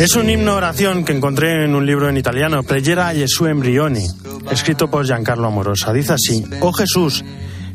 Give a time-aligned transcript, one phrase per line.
[0.00, 4.04] Es un himno oración que encontré en un libro en italiano, Preghiera a Gesù Embrioni,
[4.50, 5.92] escrito por Giancarlo Amorosa.
[5.92, 7.24] Dice así, oh Jesús,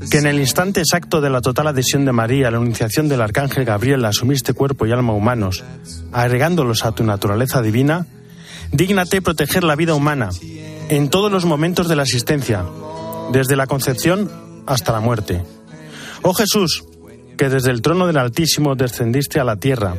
[0.09, 3.21] que en el instante exacto de la total adhesión de María a la anunciación del
[3.21, 5.63] arcángel Gabriel asumiste cuerpo y alma humanos,
[6.11, 8.07] agregándolos a tu naturaleza divina,
[8.73, 10.31] dígnate proteger la vida humana
[10.89, 12.65] en todos los momentos de la existencia,
[13.31, 14.29] desde la concepción
[14.65, 15.41] hasta la muerte.
[16.23, 16.83] Oh Jesús,
[17.41, 19.95] que desde el trono del Altísimo descendiste a la tierra,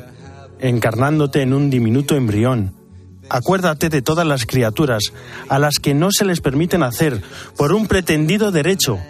[0.60, 2.72] encarnándote en un diminuto embrión.
[3.28, 5.12] Acuérdate de todas las criaturas
[5.48, 7.20] a las que no se les permite nacer
[7.56, 9.00] por un pretendido derecho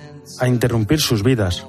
[0.41, 1.67] a interrumpir sus vidas.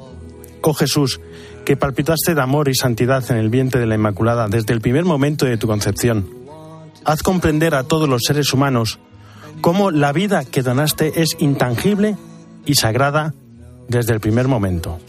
[0.62, 1.20] Oh Jesús,
[1.66, 5.04] que palpitaste de amor y santidad en el vientre de la Inmaculada desde el primer
[5.04, 6.30] momento de tu concepción.
[7.04, 9.00] Haz comprender a todos los seres humanos
[9.60, 12.16] cómo la vida que donaste es intangible
[12.66, 13.34] y sagrada
[13.90, 15.02] desde el primer momento.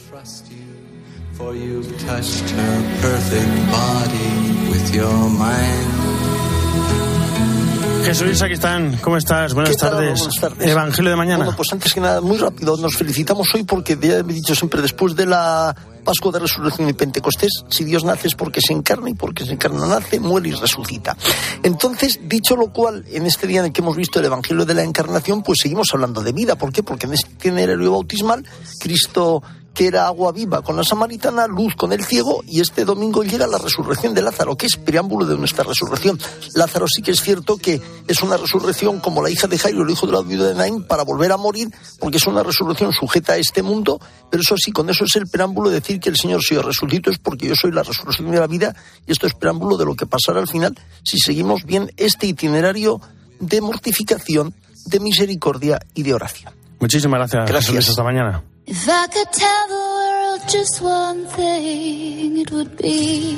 [8.04, 8.96] Jesús están.
[8.98, 9.52] ¿cómo estás?
[9.54, 10.20] Buenas tardes.
[10.20, 10.70] Buenas tardes.
[10.70, 11.38] Evangelio de mañana.
[11.38, 14.80] Bueno, pues antes que nada, muy rápido, nos felicitamos hoy porque ya he dicho siempre,
[14.80, 19.10] después de la Pascua de Resurrección y Pentecostés, si Dios nace es porque se encarna
[19.10, 21.16] y porque se encarna nace, muere y resucita.
[21.64, 24.74] Entonces, dicho lo cual, en este día en el que hemos visto el Evangelio de
[24.74, 26.56] la Encarnación, pues seguimos hablando de vida.
[26.56, 26.84] ¿Por qué?
[26.84, 28.46] Porque en este itinerario bautismal,
[28.78, 29.42] Cristo
[29.74, 33.46] que era agua viva con la samaritana, luz con el ciego, y este domingo llega
[33.46, 36.18] la resurrección de Lázaro, que es preámbulo de nuestra resurrección.
[36.54, 39.90] Lázaro sí que es cierto que es una resurrección como la hija de Jairo, el
[39.90, 43.32] hijo de la viuda de Naín, para volver a morir, porque es una resurrección sujeta
[43.32, 46.16] a este mundo, pero eso sí, con eso es el preámbulo de decir que el
[46.16, 49.26] Señor, si yo resucito, es porque yo soy la resurrección de la vida, y esto
[49.26, 53.00] es preámbulo de lo que pasará al final si seguimos bien este itinerario
[53.40, 54.54] de mortificación,
[54.86, 56.52] de misericordia y de oración.
[56.78, 57.48] Muchísimas gracias.
[57.48, 57.88] Gracias.
[57.88, 58.44] Hasta mañana.
[58.66, 63.36] If I could tell the world just one thing, it would be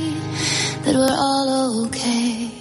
[0.84, 2.52] that we're all okay.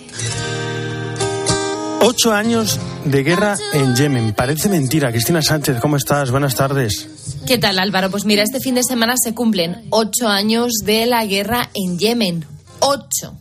[2.01, 4.33] Ocho años de guerra en Yemen.
[4.33, 5.11] Parece mentira.
[5.11, 6.31] Cristina Sánchez, ¿cómo estás?
[6.31, 7.07] Buenas tardes.
[7.45, 8.09] ¿Qué tal Álvaro?
[8.09, 12.45] Pues mira, este fin de semana se cumplen ocho años de la guerra en Yemen.
[12.79, 13.37] Ocho.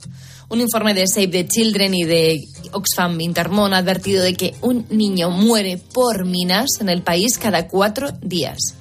[0.50, 2.40] Un informe de Save the Children y de
[2.72, 7.66] Oxfam Intermon ha advertido de que un niño muere por minas en el país cada
[7.68, 8.74] cuatro días.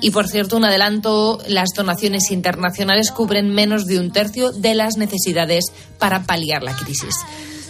[0.00, 4.96] Y por cierto, un adelanto, las donaciones internacionales cubren menos de un tercio de las
[4.96, 5.64] necesidades
[5.98, 7.14] para paliar la crisis.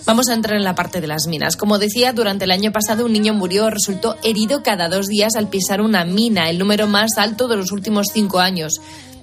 [0.08, 1.56] Vamos a entrar en la parte de las minas.
[1.56, 5.36] Como decía, durante el año pasado un niño murió o resultó herido cada dos días
[5.36, 8.72] al pisar una mina, el número más alto de los últimos cinco años.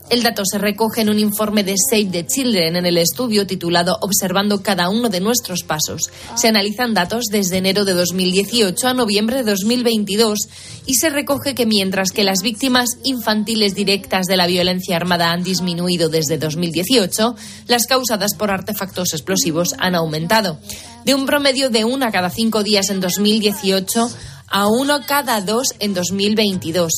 [0.08, 3.98] El dato se recoge en un informe de Save the Children en el estudio titulado
[4.02, 6.12] Observando cada uno de nuestros pasos.
[6.36, 10.38] Se analizan datos desde enero de 2018 a noviembre de 2022
[10.86, 15.44] y se recoge que mientras que las víctimas infantiles directas de la violencia armada han
[15.44, 17.36] disminuido desde 2018,
[17.68, 20.60] las causadas por artefactos explosivos han aumentado.
[21.04, 24.08] De un promedio de una cada cinco días en 2018
[24.48, 26.92] a uno cada dos en 2022.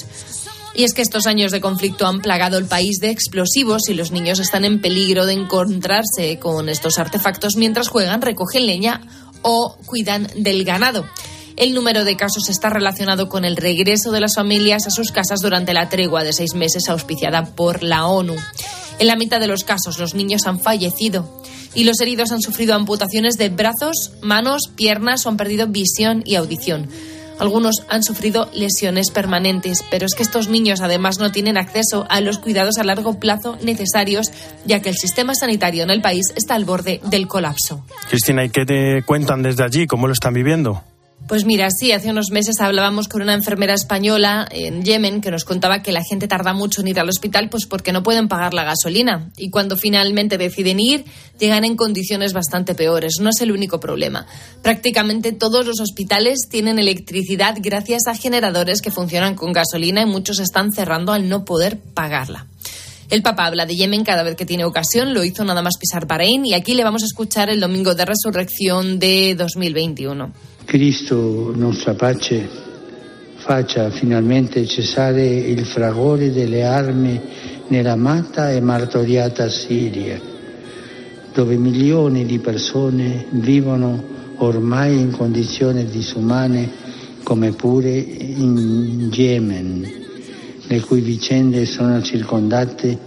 [0.78, 4.12] Y es que estos años de conflicto han plagado el país de explosivos y los
[4.12, 9.02] niños están en peligro de encontrarse con estos artefactos mientras juegan, recogen leña
[9.42, 11.04] o cuidan del ganado.
[11.56, 15.40] El número de casos está relacionado con el regreso de las familias a sus casas
[15.42, 18.36] durante la tregua de seis meses auspiciada por la ONU.
[19.00, 21.42] En la mitad de los casos los niños han fallecido
[21.74, 26.36] y los heridos han sufrido amputaciones de brazos, manos, piernas o han perdido visión y
[26.36, 26.88] audición.
[27.40, 32.22] Algunos han sufrido lesiones permanentes, pero es que estos niños además no tienen acceso a
[32.22, 34.32] los cuidados a largo plazo necesarios,
[34.66, 37.86] ya que el sistema sanitario en el país está al borde del colapso.
[38.10, 39.88] Cristina, ¿y qué te cuentan desde allí?
[39.88, 40.84] ¿Cómo lo están viviendo?
[41.26, 45.44] Pues mira, sí, hace unos meses hablábamos con una enfermera española en Yemen que nos
[45.44, 48.54] contaba que la gente tarda mucho en ir al hospital pues porque no pueden pagar
[48.54, 51.04] la gasolina y cuando finalmente deciden ir
[51.38, 53.16] llegan en condiciones bastante peores.
[53.20, 54.26] No es el único problema.
[54.62, 60.40] Prácticamente todos los hospitales tienen electricidad gracias a generadores que funcionan con gasolina y muchos
[60.40, 62.48] están cerrando al no poder pagarla.
[63.10, 66.08] El Papa habla de Yemen cada vez que tiene ocasión, lo hizo nada más pisar
[66.08, 70.32] Bahrein y aquí le vamos a escuchar el domingo de resurrección de 2021.
[70.68, 72.46] Cristo, nostra pace,
[73.36, 77.18] faccia finalmente cessare il fragore delle armi
[77.70, 80.20] nell'amata e martoriata Siria,
[81.34, 84.04] dove milioni di persone vivono
[84.40, 86.70] ormai in condizioni disumane
[87.24, 89.90] come pure in Yemen,
[90.68, 93.00] le cui vicende sono circondate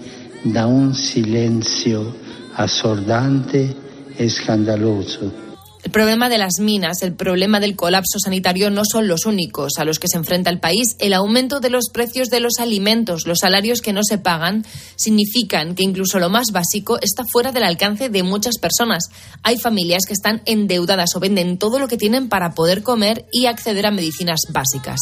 [0.45, 2.11] da un silenzio
[2.53, 3.77] assordante
[4.15, 5.50] e scandaloso.
[5.83, 9.85] El problema de las minas, el problema del colapso sanitario no son los únicos a
[9.87, 10.95] los que se enfrenta el país.
[10.99, 14.65] El aumento de los precios de los alimentos, los salarios que no se pagan,
[14.97, 19.05] significan que incluso lo más básico está fuera del alcance de muchas personas.
[19.43, 23.47] Hay familias que están endeudadas o venden todo lo que tienen para poder comer y
[23.47, 25.01] acceder a medicinas básicas.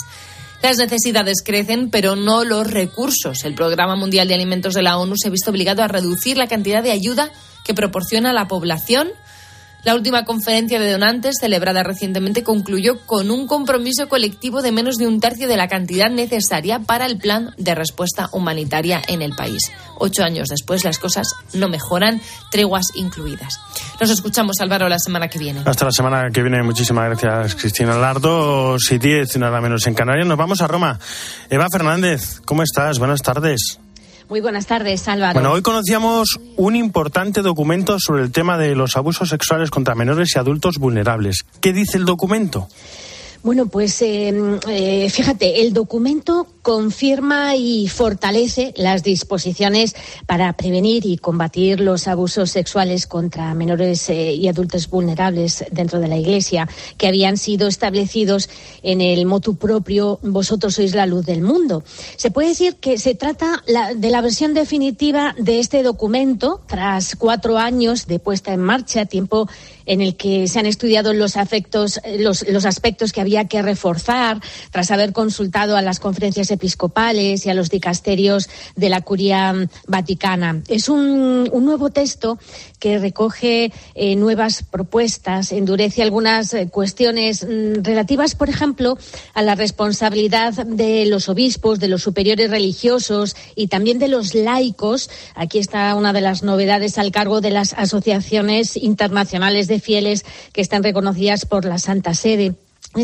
[0.63, 3.45] Las necesidades crecen, pero no los recursos.
[3.45, 6.49] El Programa Mundial de Alimentos de la ONU se ha visto obligado a reducir la
[6.49, 7.31] cantidad de ayuda
[7.65, 9.09] que proporciona a la población
[9.89, 15.07] la última conferencia de donantes, celebrada recientemente, concluyó con un compromiso colectivo de menos de
[15.07, 19.73] un tercio de la cantidad necesaria para el plan de respuesta humanitaria en el país.
[19.97, 22.21] Ocho años después, las cosas no mejoran,
[22.51, 23.61] treguas incluidas.
[23.99, 25.63] Nos escuchamos, Álvaro, la semana que viene.
[25.65, 26.63] Hasta la semana que viene.
[26.63, 28.79] Muchísimas gracias, Cristina Lardo.
[28.79, 30.27] Si diez, nada menos en Canarias.
[30.27, 30.99] Nos vamos a Roma.
[31.49, 32.99] Eva Fernández, ¿cómo estás?
[32.99, 33.81] Buenas tardes.
[34.29, 35.35] Muy buenas tardes, Álvaro.
[35.35, 40.33] Bueno, hoy conocíamos un importante documento sobre el tema de los abusos sexuales contra menores
[40.35, 41.47] y adultos vulnerables.
[41.61, 42.69] ¿Qué dice el documento?
[43.43, 44.35] Bueno, pues eh,
[44.69, 52.51] eh, fíjate, el documento confirma y fortalece las disposiciones para prevenir y combatir los abusos
[52.51, 56.69] sexuales contra menores eh, y adultos vulnerables dentro de la Iglesia,
[56.99, 58.51] que habían sido establecidos
[58.83, 61.85] en el motu propio Vosotros sois la luz del mundo.
[62.17, 63.63] Se puede decir que se trata
[63.97, 69.49] de la versión definitiva de este documento tras cuatro años de puesta en marcha, tiempo
[69.87, 74.43] en el que se han estudiado los, afectos, los, los aspectos que había que reforzar
[74.71, 79.55] tras haber consultado a las conferencias episcopales y a los dicasterios de la curia
[79.87, 80.63] vaticana.
[80.69, 82.39] Es un, un nuevo texto
[82.79, 88.99] que recoge eh, nuevas propuestas, endurece algunas eh, cuestiones mm, relativas, por ejemplo,
[89.35, 95.11] a la responsabilidad de los obispos, de los superiores religiosos y también de los laicos.
[95.35, 100.61] Aquí está una de las novedades al cargo de las asociaciones internacionales de fieles que
[100.61, 102.55] están reconocidas por la Santa Sede.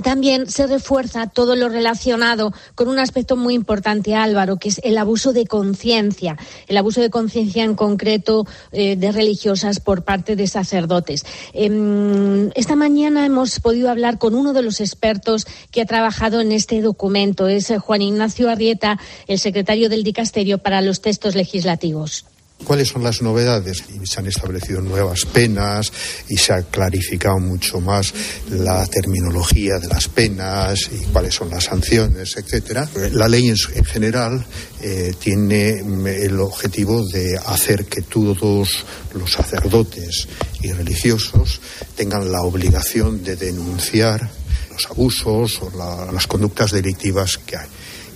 [0.03, 4.97] También se refuerza todo lo relacionado con un aspecto muy importante, Álvaro, que es el
[4.97, 6.39] abuso de conciencia,
[6.69, 11.25] el abuso de conciencia en concreto eh, de religiosas por parte de sacerdotes.
[11.53, 16.53] Eh, esta mañana hemos podido hablar con uno de los expertos que ha trabajado en
[16.53, 18.99] este documento, es Juan Ignacio Arrieta,
[19.29, 22.25] el secretario del Dicasterio para los textos legislativos.
[22.65, 23.85] ¿Cuáles son las novedades?
[24.05, 25.93] Se han establecido nuevas penas
[26.29, 28.13] y se ha clarificado mucho más
[28.51, 32.89] la terminología de las penas y cuáles son las sanciones, etcétera.
[33.13, 34.45] La ley en, general
[34.81, 38.85] eh, tiene mm, el objetivo de hacer que todos
[39.15, 40.27] los sacerdotes
[40.63, 41.61] y religiosos
[41.97, 44.31] tengan la obligación de denunciar
[44.71, 47.69] los abusos o las conductas delictivas que hay.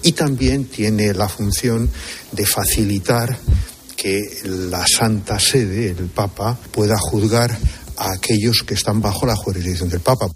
[0.03, 1.91] Y también tiene la función
[2.33, 3.39] de facilitar
[3.99, 7.51] que la Santa Sede, el Papa, pueda juzgar
[7.97, 10.29] a aquellos que están bajo la jurisdicción del Papa.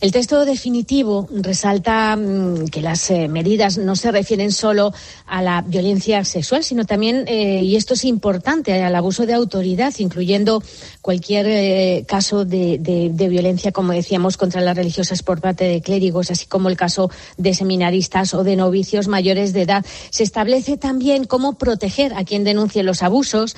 [0.00, 4.94] El texto definitivo resalta mm, que las eh, medidas no se refieren solo
[5.26, 9.92] a la violencia sexual, sino también, eh, y esto es importante, al abuso de autoridad,
[9.98, 10.62] incluyendo
[11.02, 12.78] cualquier eh, caso de,
[13.12, 17.52] violencia, como decíamos, contra las religiosas por parte de clérigos, así como el caso de
[17.52, 19.84] seminaristas o de novicios mayores de edad.
[20.08, 23.54] Se establece también cómo proteger a quien denuncie los abusos,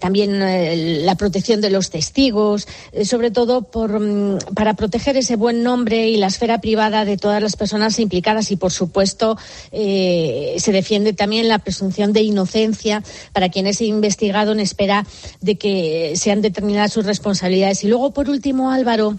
[0.00, 2.68] también la protección de los testigos,
[3.04, 7.42] sobre todo por, mm, para proteger ese buen nombre y la esfera privada de todas
[7.42, 9.36] las personas implicadas y, por supuesto,
[9.70, 13.02] eh, se defiende también la presunción de inocencia
[13.32, 15.06] para quien es investigado en espera
[15.40, 17.84] de que sean determinadas sus responsabilidades.
[17.84, 19.18] Y luego, por último, Álvaro,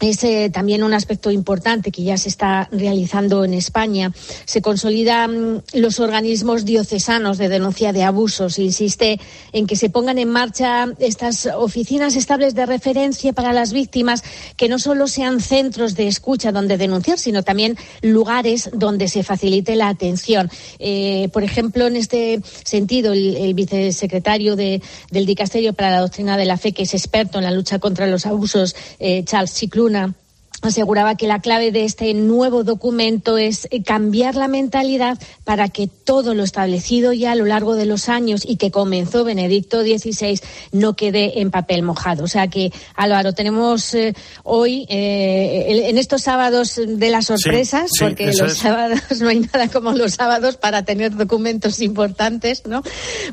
[0.00, 4.12] es eh, también un aspecto importante que ya se está realizando en España.
[4.44, 8.58] Se consolidan los organismos diocesanos de denuncia de abusos.
[8.58, 9.20] Insiste
[9.52, 14.24] en que se pongan en marcha estas oficinas estables de referencia para las víctimas,
[14.56, 19.76] que no solo sean centros de escucha donde denunciar, sino también lugares donde se facilite
[19.76, 20.50] la atención.
[20.80, 24.80] Eh, por ejemplo, en este sentido, el, vicesecretario del
[25.26, 28.26] Dicasterio para la Doctrina de la Fe, que es experto en la lucha contra los
[28.26, 30.14] abusos, eh, Charles Ciclu, Luna
[30.62, 35.88] aseguraba que la clave de este nuevo documento es eh, cambiar la mentalidad para que
[35.88, 40.40] todo lo establecido ya a lo largo de los años y que comenzó Benedicto XVI
[40.72, 42.24] no quede en papel mojado.
[42.24, 48.32] O sea que, Álvaro, tenemos eh, hoy, eh, en estos sábados de las sorpresas, porque
[48.32, 52.82] los sábados no hay nada como los sábados para tener documentos importantes, ¿no?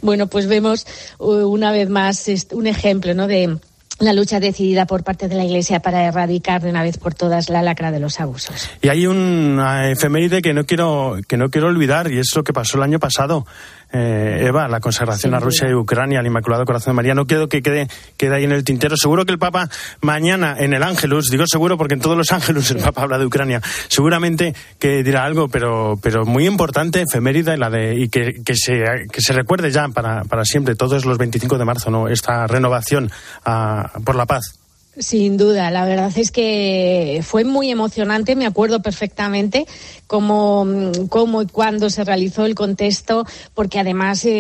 [0.02, 0.86] Bueno, pues vemos
[1.18, 3.28] una vez más un ejemplo, ¿no?
[3.28, 3.58] De
[4.02, 7.50] la lucha decidida por parte de la Iglesia para erradicar de una vez por todas
[7.50, 8.70] la lacra de los abusos.
[8.82, 12.54] Y hay una efeméride que no quiero que no quiero olvidar y es lo que
[12.54, 13.46] pasó el año pasado.
[13.94, 17.14] Eh, Eva, la consagración a Rusia y Ucrania, al Inmaculado Corazón de María.
[17.14, 18.96] No quiero que quede, quede ahí en el tintero.
[18.98, 19.70] Seguro que el Papa
[20.02, 23.26] mañana en el Ángelus, digo seguro porque en todos los Ángelus el Papa habla de
[23.26, 28.42] Ucrania, seguramente que dirá algo, pero, pero muy importante, efemérida, y, la de, y que,
[28.44, 32.08] que, se, que se recuerde ya para, para siempre, todos los 25 de marzo, ¿no?
[32.08, 33.12] esta renovación
[33.46, 34.61] a, por la paz.
[34.98, 39.66] Sin duda, la verdad es que fue muy emocionante, me acuerdo perfectamente
[40.06, 40.68] cómo,
[41.08, 44.32] cómo y cuándo se realizó el contexto, porque además, eh,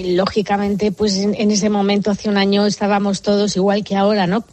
[0.00, 4.26] eh, lógicamente, pues en, en, ese momento, hace un año, estábamos todos igual que ahora,
[4.26, 4.44] ¿no?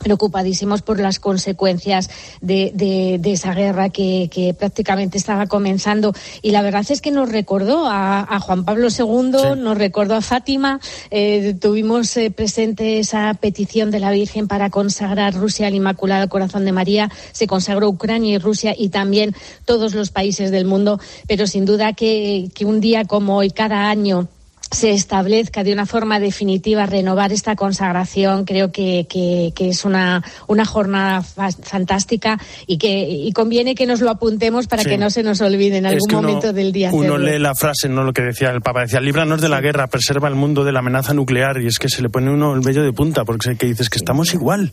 [0.00, 6.12] Preocupadísimos por las consecuencias de, de, de esa guerra que, que, prácticamente estaba comenzando.
[6.42, 9.60] Y la verdad es que nos recordó a, a Juan Pablo II, sí.
[9.60, 10.80] nos recordó a Fátima.
[11.10, 16.64] Eh, tuvimos eh, presente esa petición de la Virgen para consagrar Rusia al Inmaculado Corazón
[16.64, 17.10] de María.
[17.32, 20.98] Se consagró Ucrania y Rusia y también todos los países del mundo.
[21.28, 24.28] Pero sin duda que, que un día como hoy, cada año,
[24.70, 30.22] se establezca de una forma definitiva renovar esta consagración creo que, que, que es una,
[30.46, 34.90] una jornada fa fantástica y que y conviene que nos lo apuntemos para sí.
[34.90, 36.90] que no se nos olvide en algún uno, momento del día.
[36.92, 39.88] Uno lee la frase, no lo que decía el Papa, decía, líbranos de la guerra,
[39.88, 42.60] preserva el mundo de la amenaza nuclear y es que se le pone uno el
[42.60, 44.72] vello de punta porque que dices que estamos igual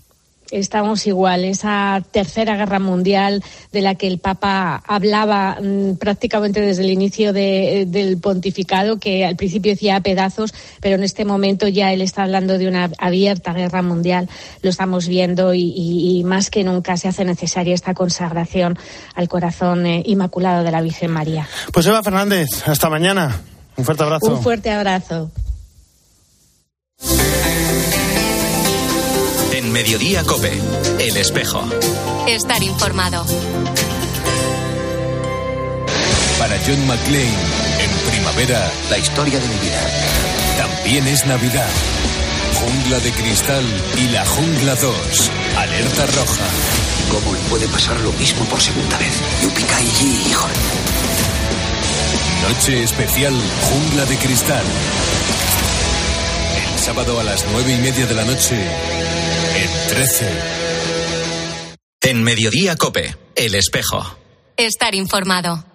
[0.51, 1.45] estamos igual.
[1.45, 7.33] Esa tercera guerra mundial de la que el Papa hablaba mmm, prácticamente desde el inicio
[7.33, 12.01] de, del pontificado, que al principio decía a pedazos, pero en este momento ya él
[12.01, 14.29] está hablando de una abierta guerra mundial.
[14.61, 18.77] Lo estamos viendo y, y, y más que nunca se hace necesaria esta consagración
[19.15, 21.47] al corazón eh, inmaculado de la Virgen María.
[21.73, 23.41] Pues Eva Fernández, hasta mañana.
[23.75, 24.25] Un fuerte abrazo.
[24.27, 25.31] Un fuerte abrazo.
[29.67, 30.61] En Mediodía Cope,
[30.97, 31.61] El Espejo.
[32.25, 33.25] Estar informado.
[36.39, 37.37] Para John McClane,
[37.81, 39.81] en primavera, la historia de mi vida.
[40.57, 41.67] También es Navidad.
[42.61, 43.65] Jungla de Cristal
[43.97, 45.31] y la Jungla 2.
[45.57, 46.45] Alerta roja.
[47.11, 49.21] ¿Cómo le puede pasar lo mismo por segunda vez?
[49.43, 49.85] Yupikai
[50.29, 50.47] hijo.
[52.47, 54.63] Noche especial Jungla de Cristal.
[56.55, 58.55] El sábado a las nueve y media de la noche
[59.89, 60.29] 13.
[62.01, 64.17] En Mediodía Cope, El Espejo.
[64.55, 65.65] Estar informado.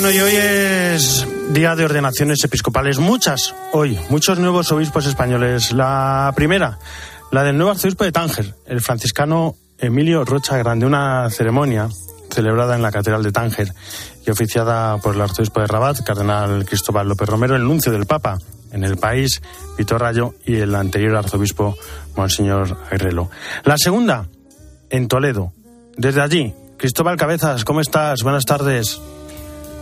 [0.00, 5.72] Bueno, y hoy es día de ordenaciones episcopales, muchas hoy, muchos nuevos obispos españoles.
[5.72, 6.78] La primera,
[7.30, 11.90] la del nuevo arzobispo de Tánger, el franciscano Emilio Rocha Grande, una ceremonia
[12.30, 13.74] celebrada en la Catedral de Tánger
[14.26, 18.38] y oficiada por el arzobispo de Rabat, cardenal Cristóbal López Romero, el nuncio del Papa
[18.72, 19.42] en el país,
[19.76, 21.76] Víctor Rayo, y el anterior arzobispo,
[22.16, 23.28] Monseñor Agrelo.
[23.64, 24.28] La segunda,
[24.88, 25.52] en Toledo.
[25.98, 28.22] Desde allí, Cristóbal Cabezas, ¿cómo estás?
[28.22, 28.98] Buenas tardes.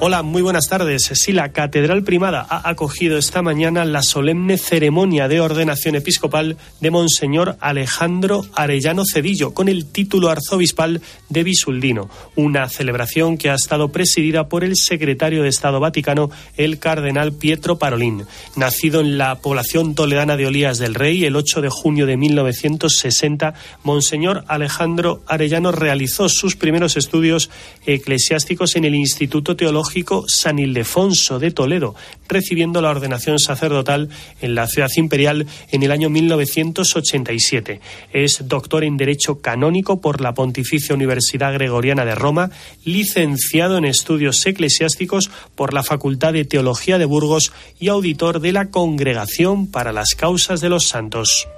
[0.00, 1.10] Hola, muy buenas tardes.
[1.14, 6.92] Sí, la Catedral Primada ha acogido esta mañana la solemne ceremonia de ordenación episcopal de
[6.92, 13.88] Monseñor Alejandro Arellano Cedillo, con el título arzobispal de Bisuldino, una celebración que ha estado
[13.88, 18.24] presidida por el secretario de Estado Vaticano, el cardenal Pietro Parolín.
[18.54, 23.54] Nacido en la población toledana de Olías del Rey el 8 de junio de 1960,
[23.82, 27.50] Monseñor Alejandro Arellano realizó sus primeros estudios
[27.84, 29.87] eclesiásticos en el Instituto Teológico
[30.26, 31.94] San Ildefonso de Toledo,
[32.28, 34.08] recibiendo la ordenación sacerdotal
[34.40, 37.80] en la ciudad imperial en el año 1987.
[38.12, 42.50] Es doctor en Derecho Canónico por la Pontificia Universidad Gregoriana de Roma,
[42.84, 48.70] licenciado en Estudios Eclesiásticos por la Facultad de Teología de Burgos y auditor de la
[48.70, 51.48] Congregación para las Causas de los Santos.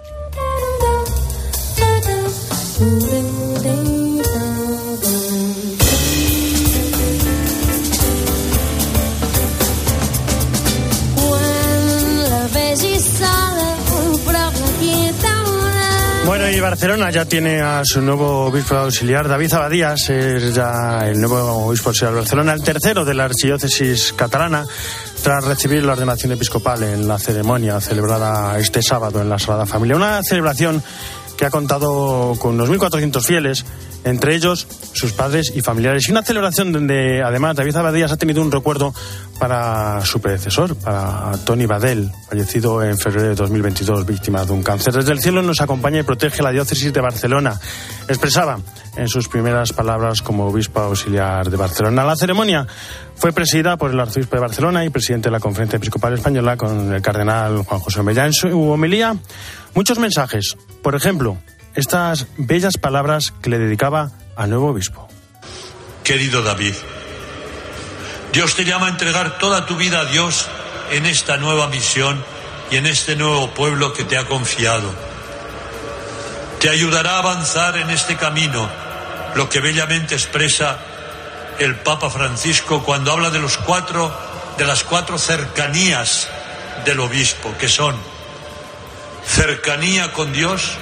[16.31, 21.21] Bueno, y Barcelona ya tiene a su nuevo obispo auxiliar, David Abadías, es ya el
[21.21, 24.65] nuevo obispo auxiliar de Barcelona, el tercero de la archidiócesis catalana,
[25.25, 29.97] tras recibir la ordenación episcopal en la ceremonia celebrada este sábado en la Sagrada Familia.
[29.97, 30.81] Una celebración
[31.37, 33.65] que ha contado con unos 1.400 fieles,
[34.05, 36.09] entre ellos sus padres y familiares.
[36.09, 38.95] Y una celebración donde además David Abadías ha tenido un recuerdo
[39.39, 44.93] para su predecesor, para Tony Badel, fallecido en febrero de 2022, víctima de un cáncer.
[44.93, 47.59] Desde el cielo nos acompaña y protege la diócesis de Barcelona.
[48.09, 48.59] Expresaba
[48.97, 52.05] en sus primeras palabras como obispo auxiliar de Barcelona.
[52.05, 52.67] La ceremonia
[53.15, 56.93] fue presidida por el arzobispo de Barcelona y presidente de la Conferencia Episcopal Española con
[56.93, 58.27] el cardenal Juan José Mella.
[58.27, 59.17] En su homilía,
[59.75, 60.57] muchos mensajes.
[60.83, 61.39] Por ejemplo,
[61.75, 65.09] estas bellas palabras que le dedicaba al nuevo obispo.
[66.05, 66.75] Querido David,
[68.33, 70.49] Dios te llama a entregar toda tu vida a Dios
[70.91, 72.23] en esta nueva misión
[72.71, 74.93] y en este nuevo pueblo que te ha confiado.
[76.61, 78.69] Te ayudará a avanzar en este camino,
[79.35, 80.79] lo que bellamente expresa
[81.59, 86.29] el Papa Francisco cuando habla de las cuatro cercanías
[86.85, 87.97] del obispo, que son
[89.27, 90.73] cercanía con Dios,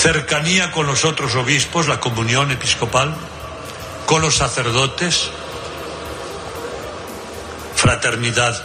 [0.00, 3.14] cercanía con los otros obispos, la comunión episcopal,
[4.06, 5.30] con los sacerdotes,
[7.76, 8.56] fraternidad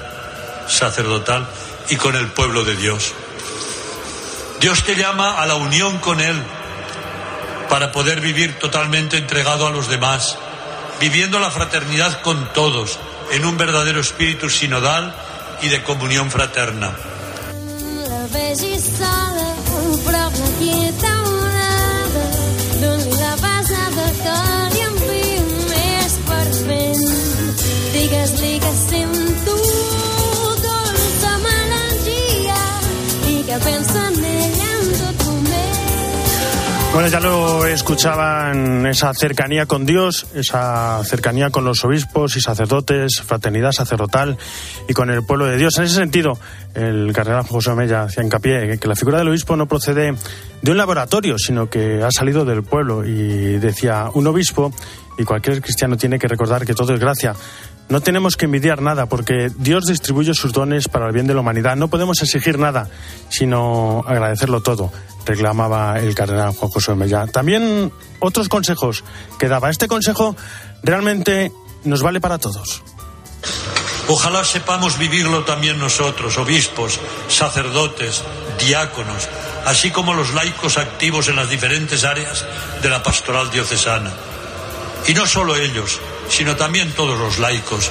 [0.69, 1.45] sacerdotal
[1.89, 3.11] y con el pueblo de Dios.
[4.61, 6.41] Dios te llama a la unión con Él
[7.69, 10.37] para poder vivir totalmente entregado a los demás,
[11.01, 12.97] viviendo la fraternidad con todos,
[13.31, 15.13] en un verdadero espíritu sinodal
[15.61, 16.95] y de comunión fraterna.
[36.95, 43.21] Bueno, ya lo escuchaban, esa cercanía con Dios, esa cercanía con los obispos y sacerdotes,
[43.21, 44.37] fraternidad sacerdotal
[44.87, 45.77] y con el pueblo de Dios.
[45.77, 46.39] En ese sentido,
[46.73, 50.15] el cardenal José Mella hacía hincapié que la figura del obispo no procede
[50.61, 53.03] de un laboratorio, sino que ha salido del pueblo.
[53.03, 54.73] Y decía, un obispo,
[55.17, 57.35] y cualquier cristiano tiene que recordar que todo es gracia.
[57.89, 61.41] No tenemos que envidiar nada porque Dios distribuye sus dones para el bien de la
[61.41, 61.75] humanidad.
[61.75, 62.87] No podemos exigir nada,
[63.27, 64.93] sino agradecerlo todo,
[65.25, 67.27] reclamaba el cardenal Juan José Mella.
[67.27, 69.03] También otros consejos
[69.39, 69.69] que daba.
[69.69, 70.35] Este consejo
[70.83, 71.51] realmente
[71.83, 72.83] nos vale para todos.
[74.07, 78.23] Ojalá sepamos vivirlo también nosotros, obispos, sacerdotes,
[78.59, 79.27] diáconos,
[79.65, 82.45] así como los laicos activos en las diferentes áreas
[82.83, 84.11] de la pastoral diocesana.
[85.07, 87.89] Y no solo ellos, sino también todos los laicos,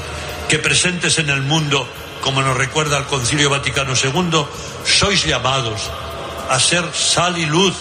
[0.48, 1.88] que presentes en el mundo,
[2.20, 4.44] como nos recuerda el Concilio Vaticano II,
[4.84, 5.90] sois llamados
[6.50, 7.74] a ser sal y luz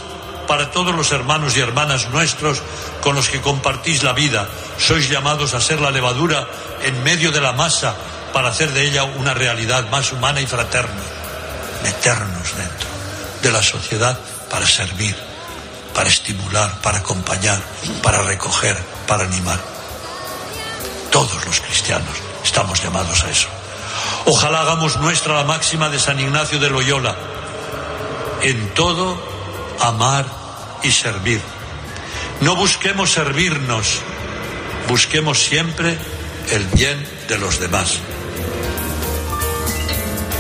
[0.47, 2.62] para todos los hermanos y hermanas nuestros
[3.02, 4.47] con los que compartís la vida.
[4.78, 6.47] Sois llamados a ser la levadura
[6.84, 7.95] en medio de la masa
[8.34, 11.02] para hacer de ella una realidad más humana y fraterna.
[11.84, 12.89] Meternos dentro
[13.41, 14.17] de la sociedad
[14.49, 15.15] para servir,
[15.93, 17.60] para estimular, para acompañar,
[18.02, 19.60] para recoger, para animar.
[21.12, 23.47] Todos los cristianos estamos llamados a eso.
[24.26, 27.15] Ojalá hagamos nuestra la máxima de San Ignacio de Loyola.
[28.43, 29.17] En todo,
[29.79, 30.25] amar
[30.84, 31.41] y servir.
[32.41, 33.99] No busquemos servirnos,
[34.89, 35.97] busquemos siempre
[36.51, 37.99] el bien de los demás.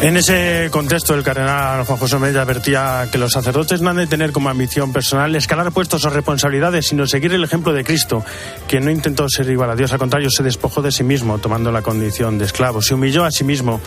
[0.03, 4.05] En ese contexto, el cardenal Juan José Mella advertía que los sacerdotes no han de
[4.05, 8.21] tener como ambición personal escalar puestos o responsabilidades, sino seguir el ejemplo de Cristo,
[8.67, 11.71] quien no intentó ser igual a Dios, al contrario, se despojó de sí mismo, tomando
[11.71, 13.79] la condición de esclavo, se humilló a sí mismo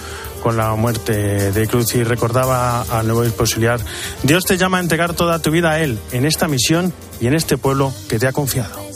[0.42, 3.80] con la muerte de cruz y recordaba al nuevo auxiliar,
[4.22, 7.34] Dios te llama a entregar toda tu vida a Él, en esta misión y en
[7.34, 8.86] este pueblo que te ha confiado.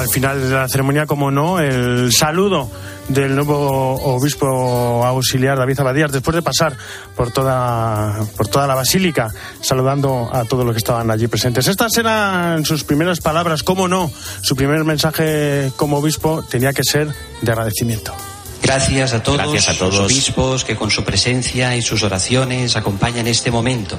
[0.00, 2.70] Al final de la ceremonia, como no, el saludo
[3.08, 6.76] del nuevo obispo auxiliar David Abadías después de pasar
[7.16, 9.28] por toda por toda la basílica
[9.60, 11.66] saludando a todos los que estaban allí presentes.
[11.66, 14.10] Estas eran sus primeras palabras, cómo no,
[14.40, 18.14] su primer mensaje como obispo tenía que ser de agradecimiento.
[18.62, 19.94] Gracias a todos, Gracias a todos.
[19.94, 23.98] los obispos que con su presencia y sus oraciones acompañan este momento.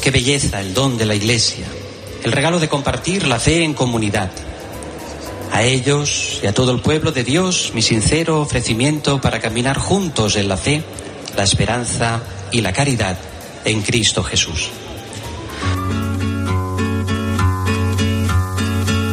[0.00, 1.66] Qué belleza el don de la Iglesia,
[2.24, 4.30] el regalo de compartir la fe en comunidad.
[5.52, 10.36] A ellos y a todo el pueblo de Dios mi sincero ofrecimiento para caminar juntos
[10.36, 10.82] en la fe,
[11.36, 12.20] la esperanza
[12.52, 13.16] y la caridad
[13.64, 14.70] en Cristo Jesús.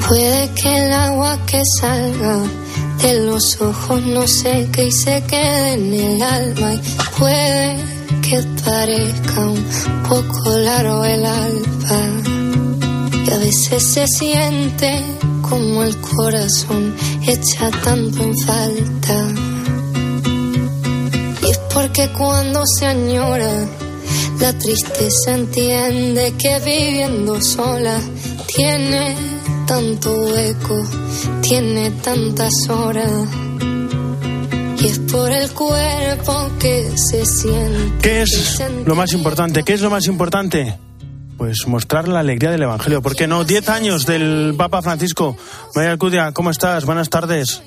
[0.08, 2.44] Puede que el agua que salga
[3.02, 6.80] de los ojos no seque y se quede en el alma.
[7.18, 7.78] Puede
[8.22, 9.66] que parezca un
[10.08, 12.02] poco largo el alba.
[13.26, 15.04] Y a veces se siente
[15.50, 16.96] como el corazón
[17.28, 19.34] echa tanto en falta.
[21.42, 23.68] Y es porque cuando se añora,
[24.40, 28.00] la tristeza entiende que viviendo sola
[28.48, 29.16] tiene
[29.68, 30.84] tanto hueco,
[31.42, 33.28] tiene tantas horas.
[34.80, 37.98] Y es por el cuerpo que se siente.
[38.02, 39.64] ¿Qué es lo más importante?
[39.64, 40.85] ¿Qué es lo más importante?
[41.46, 43.04] Pues mostrar la alegría del Evangelio.
[43.04, 43.44] ¿Por qué no?
[43.44, 45.38] Diez años del Papa Francisco.
[45.76, 46.86] María Alcudia, ¿cómo estás?
[46.86, 47.62] Buenas tardes.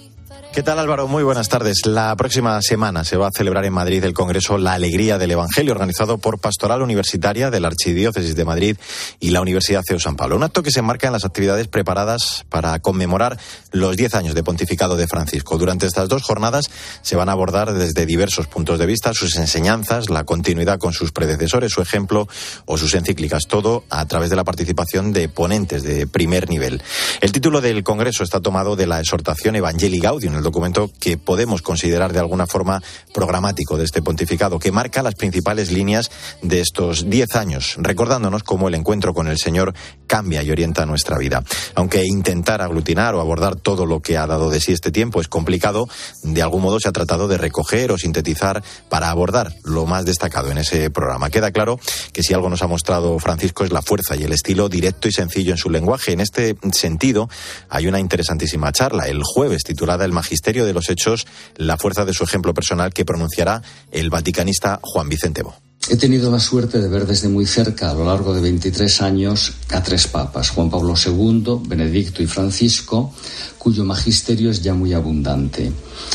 [0.58, 1.06] ¿Qué tal Álvaro?
[1.06, 1.86] Muy buenas tardes.
[1.86, 5.70] La próxima semana se va a celebrar en Madrid el Congreso La Alegría del Evangelio,
[5.70, 8.76] organizado por Pastoral Universitaria de la Archidiócesis de Madrid
[9.20, 10.34] y la Universidad CEU San Pablo.
[10.34, 13.38] Un acto que se enmarca en las actividades preparadas para conmemorar
[13.70, 15.58] los diez años de pontificado de Francisco.
[15.58, 16.68] Durante estas dos jornadas
[17.02, 21.12] se van a abordar desde diversos puntos de vista sus enseñanzas, la continuidad con sus
[21.12, 22.26] predecesores, su ejemplo
[22.66, 26.82] o sus encíclicas, todo a través de la participación de ponentes de primer nivel.
[27.20, 31.60] El título del Congreso está tomado de la exhortación Evangelii Gaudium, el documento que podemos
[31.60, 32.82] considerar de alguna forma
[33.12, 36.10] programático de este pontificado, que marca las principales líneas
[36.42, 39.74] de estos diez años, recordándonos cómo el encuentro con el Señor
[40.06, 41.44] cambia y orienta nuestra vida.
[41.74, 45.28] Aunque intentar aglutinar o abordar todo lo que ha dado de sí este tiempo es
[45.28, 45.88] complicado,
[46.22, 50.50] de algún modo se ha tratado de recoger o sintetizar para abordar lo más destacado
[50.50, 51.30] en ese programa.
[51.30, 51.78] Queda claro
[52.12, 55.12] que si algo nos ha mostrado Francisco es la fuerza y el estilo directo y
[55.12, 56.12] sencillo en su lenguaje.
[56.12, 57.28] En este sentido,
[57.68, 62.12] hay una interesantísima charla el jueves titulada El Magisterio de los Hechos, la fuerza de
[62.12, 65.54] su ejemplo personal que pronunciará el vaticanista Juan Vicente Bo.
[65.90, 69.54] He tenido la suerte de ver desde muy cerca, a lo largo de 23 años,
[69.70, 73.14] a tres papas, Juan Pablo II, Benedicto y Francisco,
[73.56, 75.72] cuyo magisterio es ya muy abundante.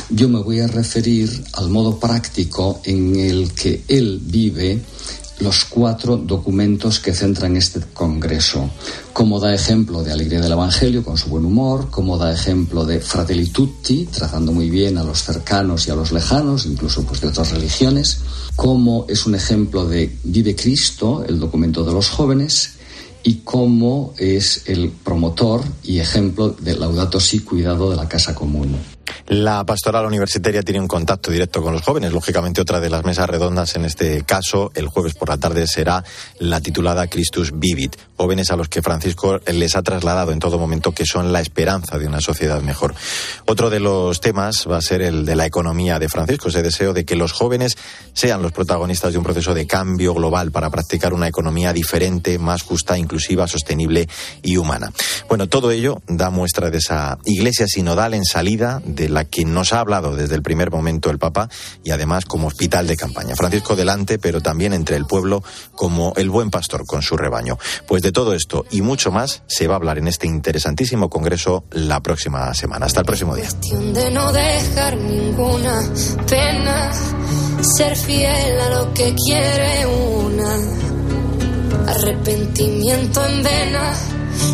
[0.10, 4.80] Yo me voy a referir al modo práctico en el que él vive
[5.40, 8.70] los cuatro documentos que centran este Congreso.
[9.12, 13.00] Como da ejemplo de alegría del Evangelio con su buen humor, como da ejemplo de
[13.00, 17.28] Fratelli Tutti, trazando muy bien a los cercanos y a los lejanos, incluso pues de
[17.28, 18.20] otras religiones,
[18.56, 22.74] como es un ejemplo de Vive Cristo, el documento de los jóvenes,
[23.24, 28.76] y cómo es el promotor y ejemplo de Laudato Si, cuidado de la casa común.
[29.28, 32.12] La pastoral universitaria tiene un contacto directo con los jóvenes.
[32.12, 36.04] Lógicamente, otra de las mesas redondas en este caso, el jueves por la tarde, será
[36.40, 37.96] la titulada Christus Vivit.
[38.18, 41.98] Jóvenes a los que Francisco les ha trasladado en todo momento que son la esperanza
[41.98, 42.96] de una sociedad mejor.
[43.46, 46.94] Otro de los temas va a ser el de la economía de Francisco, ese deseo
[46.94, 47.78] de que los jóvenes
[48.14, 52.62] sean los protagonistas de un proceso de cambio global para practicar una economía diferente, más
[52.62, 54.08] justa, inclusiva, sostenible
[54.42, 54.92] y humana.
[55.28, 59.74] Bueno, todo ello da muestra de esa iglesia sinodal en salida de la que nos
[59.74, 61.50] ha hablado desde el primer momento el Papa
[61.84, 63.36] y además como hospital de campaña.
[63.36, 65.44] Francisco delante, pero también entre el pueblo
[65.76, 67.58] como el buen pastor con su rebaño.
[67.88, 71.66] Pues de todo esto y mucho más se va a hablar en este interesantísimo congreso
[71.72, 72.86] la próxima semana.
[72.86, 73.50] Hasta el próximo día.
[73.94, 75.82] de no dejar ninguna
[76.30, 76.92] pena,
[77.78, 80.58] ser fiel a lo que quiere una.
[81.88, 83.94] Arrepentimiento en vena,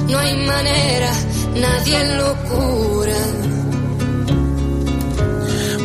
[0.10, 1.12] no hay manera,
[1.56, 3.59] nadie lo cura.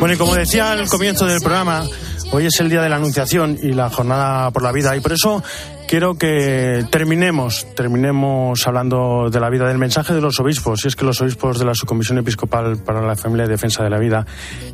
[0.05, 1.83] Bueno, y como decía al comienzo del programa,
[2.31, 5.14] hoy es el día de la Anunciación y la Jornada por la Vida, y por
[5.14, 5.43] eso
[5.88, 10.95] quiero que terminemos, terminemos hablando de la vida, del mensaje de los obispos, y es
[10.95, 14.27] que los obispos de la Subcomisión Episcopal para la Familia y Defensa de la Vida,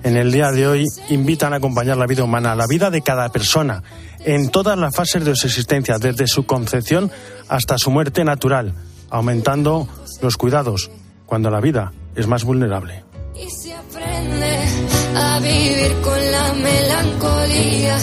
[0.02, 3.28] en el día de hoy invitan a acompañar la vida humana, la vida de cada
[3.28, 3.84] persona,
[4.24, 7.08] en todas las fases de su existencia, desde su concepción
[7.48, 8.74] hasta su muerte natural,
[9.10, 9.86] aumentando
[10.22, 10.90] los cuidados
[11.24, 13.04] cuando la vida es más vulnerable.
[13.36, 14.79] Y se aprende
[15.16, 17.98] a vivir con la melancolía,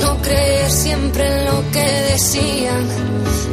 [0.00, 2.88] no creer siempre en lo que decían,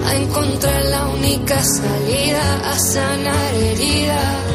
[0.05, 4.51] a encontrar la única salida, a sanar heridas.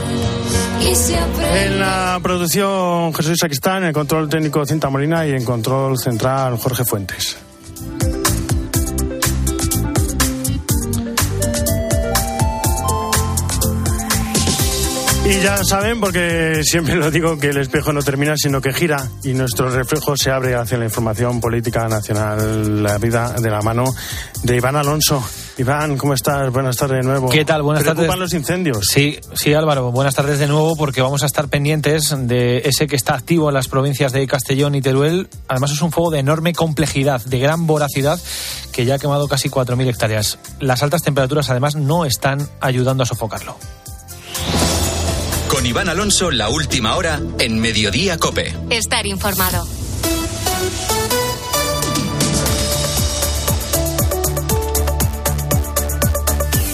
[1.54, 6.58] En la producción Jesús Sacristán, en el control técnico Cinta Molina y en control central
[6.58, 7.36] Jorge Fuentes.
[15.28, 19.08] Y ya saben, porque siempre lo digo, que el espejo no termina, sino que gira
[19.24, 23.92] y nuestro reflejo se abre hacia la información política nacional, la vida de la mano
[24.44, 25.20] de Iván Alonso.
[25.58, 26.52] Iván, ¿cómo estás?
[26.52, 27.28] Buenas tardes de nuevo.
[27.28, 27.62] ¿Qué tal?
[27.62, 28.20] Buenas ¿Preocupan tardes.
[28.20, 28.86] los incendios?
[28.88, 29.90] Sí, sí, Álvaro.
[29.90, 33.54] Buenas tardes de nuevo porque vamos a estar pendientes de ese que está activo en
[33.54, 35.28] las provincias de Castellón y Teruel.
[35.48, 38.20] Además es un fuego de enorme complejidad, de gran voracidad,
[38.70, 40.38] que ya ha quemado casi 4.000 hectáreas.
[40.60, 43.56] Las altas temperaturas además no están ayudando a sofocarlo.
[45.66, 48.54] Iván Alonso, la última hora en Mediodía Cope.
[48.70, 49.66] Estar informado.